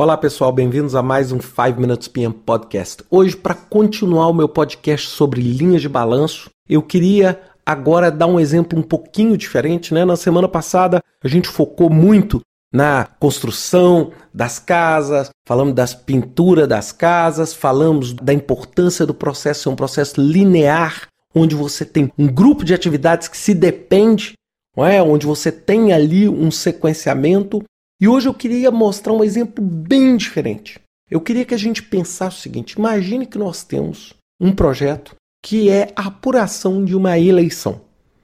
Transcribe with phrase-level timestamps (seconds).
[0.00, 3.04] Olá pessoal, bem-vindos a mais um 5 Minutes PM Podcast.
[3.10, 8.40] Hoje, para continuar o meu podcast sobre linhas de balanço, eu queria agora dar um
[8.40, 9.92] exemplo um pouquinho diferente.
[9.92, 10.02] Né?
[10.06, 12.40] Na semana passada, a gente focou muito
[12.72, 19.68] na construção das casas, falamos das pinturas das casas, falamos da importância do processo ser
[19.68, 24.32] um processo linear, onde você tem um grupo de atividades que se depende,
[24.74, 25.02] não é?
[25.02, 27.62] onde você tem ali um sequenciamento
[28.00, 30.80] e hoje eu queria mostrar um exemplo bem diferente.
[31.10, 35.14] Eu queria que a gente pensasse o seguinte: imagine que nós temos um projeto
[35.44, 37.82] que é a apuração de uma eleição.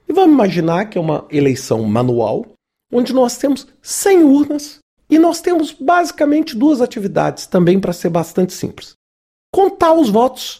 [0.09, 2.45] E vamos imaginar que é uma eleição manual,
[2.91, 8.53] onde nós temos 100 urnas e nós temos basicamente duas atividades, também para ser bastante
[8.53, 8.93] simples:
[9.53, 10.57] contar os votos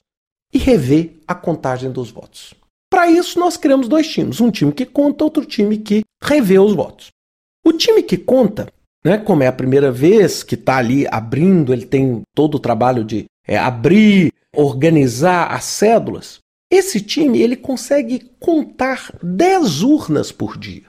[0.53, 2.53] e rever a contagem dos votos.
[2.89, 6.73] Para isso, nós criamos dois times: um time que conta, outro time que revê os
[6.73, 7.07] votos.
[7.65, 8.67] O time que conta
[9.07, 9.17] né?
[9.17, 13.25] Como é a primeira vez que está ali abrindo, ele tem todo o trabalho de
[13.47, 16.39] é, abrir, organizar as cédulas.
[16.69, 20.83] Esse time ele consegue contar 10 urnas por dia.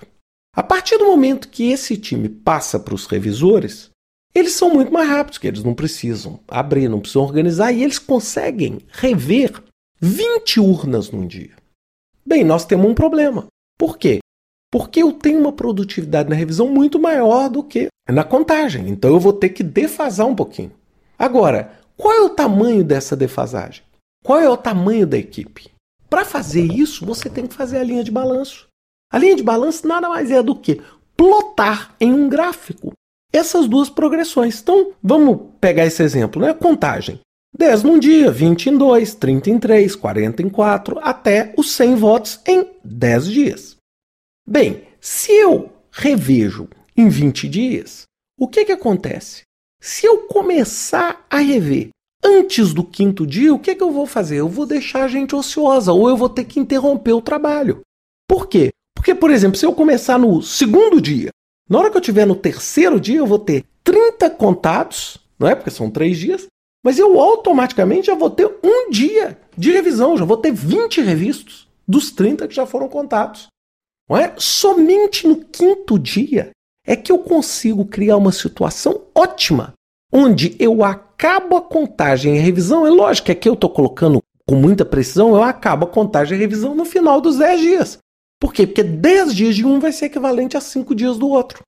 [0.53, 3.91] A partir do momento que esse time passa para os revisores,
[4.35, 8.01] eles são muito mais rápidos, que eles não precisam abrir, não precisam organizar, e eles
[8.01, 9.63] conseguem rever
[10.01, 11.53] 20 urnas num dia.
[12.27, 13.47] Bem, nós temos um problema.
[13.79, 14.19] Por quê?
[14.71, 18.89] Porque eu tenho uma produtividade na revisão muito maior do que na contagem.
[18.89, 20.73] Então eu vou ter que defasar um pouquinho.
[21.19, 23.83] Agora, qual é o tamanho dessa defasagem?
[24.25, 25.71] Qual é o tamanho da equipe?
[26.09, 28.67] Para fazer isso, você tem que fazer a linha de balanço.
[29.13, 30.81] A linha de balanço nada mais é do que
[31.17, 32.93] plotar em um gráfico
[33.33, 34.61] essas duas progressões.
[34.61, 36.55] Então, vamos pegar esse exemplo, né?
[36.55, 37.21] Contagem.
[37.57, 41.95] 10 num dia, 20 em 2, 30 em 3, 40 em 4, até os 100
[41.97, 43.78] votos em 10 dias.
[44.51, 48.05] Bem, se eu revejo em 20 dias,
[48.41, 49.43] o que, que acontece?
[49.79, 51.91] Se eu começar a rever
[52.25, 54.39] antes do quinto dia, o que, que eu vou fazer?
[54.39, 57.83] Eu vou deixar a gente ociosa ou eu vou ter que interromper o trabalho.
[58.27, 58.71] Por quê?
[58.97, 61.29] Porque, por exemplo, se eu começar no segundo dia,
[61.69, 65.55] na hora que eu estiver no terceiro dia, eu vou ter 30 contados, não é?
[65.55, 66.47] Porque são três dias,
[66.83, 71.69] mas eu automaticamente já vou ter um dia de revisão, já vou ter 20 revistos
[71.87, 73.47] dos 30 que já foram contados.
[74.09, 74.35] Não é?
[74.39, 76.51] Somente no quinto dia
[76.87, 79.75] é que eu consigo criar uma situação ótima,
[80.13, 82.87] onde eu acabo a contagem e a revisão.
[82.87, 86.39] É lógico que aqui eu estou colocando com muita precisão, eu acabo a contagem e
[86.39, 87.99] a revisão no final dos 10 dias.
[88.41, 88.67] Por quê?
[88.67, 91.63] Porque 10 dias de um vai ser equivalente a 5 dias do outro.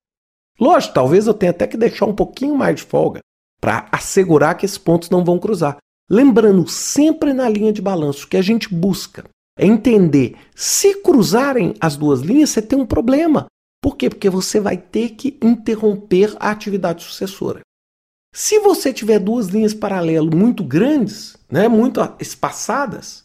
[0.58, 3.20] Lógico, talvez eu tenha até que deixar um pouquinho mais de folga
[3.60, 5.76] para assegurar que esses pontos não vão cruzar.
[6.08, 9.24] Lembrando sempre na linha de balanço que a gente busca
[9.58, 13.46] é entender se cruzarem as duas linhas, você tem um problema.
[13.82, 14.10] Por quê?
[14.10, 17.60] Porque você vai ter que interromper a atividade sucessora.
[18.32, 23.22] Se você tiver duas linhas paralelas muito grandes, né, muito espaçadas,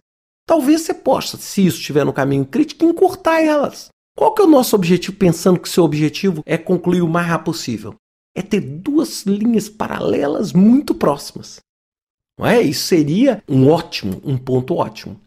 [0.48, 3.90] talvez você possa, se isso estiver no caminho crítico, encurtar elas.
[4.18, 7.46] Qual que é o nosso objetivo, pensando que seu objetivo é concluir o mais rápido
[7.46, 7.96] possível?
[8.36, 11.60] É ter duas linhas paralelas muito próximas.
[12.40, 12.62] Não é?
[12.62, 15.20] Isso seria um ótimo, um ponto ótimo.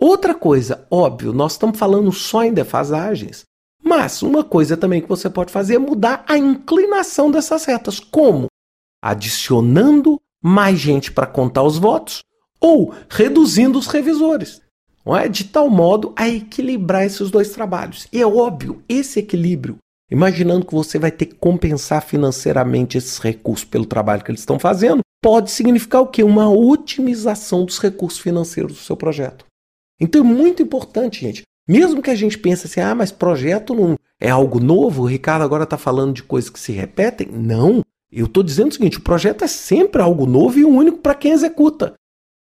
[0.00, 3.42] Outra coisa, óbvio, nós estamos falando só em defasagens,
[3.84, 8.00] mas uma coisa também que você pode fazer é mudar a inclinação dessas retas.
[8.00, 8.46] Como?
[9.04, 12.22] Adicionando mais gente para contar os votos
[12.58, 14.62] ou reduzindo os revisores.
[15.04, 15.28] Não é?
[15.28, 18.08] De tal modo a equilibrar esses dois trabalhos.
[18.10, 19.76] E é óbvio, esse equilíbrio,
[20.10, 24.58] imaginando que você vai ter que compensar financeiramente esses recursos pelo trabalho que eles estão
[24.58, 26.22] fazendo, pode significar o quê?
[26.22, 29.49] Uma otimização dos recursos financeiros do seu projeto.
[30.00, 31.42] Então é muito importante, gente.
[31.68, 35.42] Mesmo que a gente pense assim, ah, mas projeto não é algo novo, o Ricardo
[35.42, 37.28] agora está falando de coisas que se repetem.
[37.30, 37.82] Não.
[38.10, 41.32] Eu estou dizendo o seguinte: o projeto é sempre algo novo e único para quem
[41.32, 41.94] executa.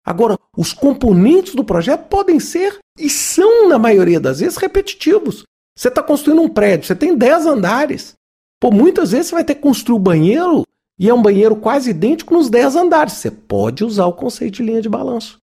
[0.06, 5.44] Agora, os componentes do projeto podem ser, e são, na maioria das vezes, repetitivos.
[5.78, 8.13] Você está construindo um prédio, você tem 10 andares.
[8.59, 10.64] Pô, muitas vezes você vai ter que construir o um banheiro
[10.97, 13.14] e é um banheiro quase idêntico nos 10 andares.
[13.14, 15.37] Você pode usar o conceito de linha de balanço.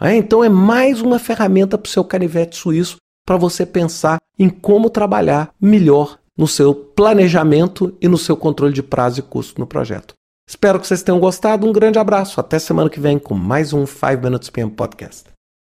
[0.00, 2.96] É, então é mais uma ferramenta para o seu canivete suíço
[3.26, 8.82] para você pensar em como trabalhar melhor no seu planejamento e no seu controle de
[8.82, 10.14] prazo e custo no projeto.
[10.48, 11.66] Espero que vocês tenham gostado.
[11.66, 12.40] Um grande abraço.
[12.40, 15.37] Até semana que vem com mais um 5 Minutes PM Podcast.